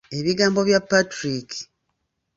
[0.17, 1.49] Ebigambo bya Patrick.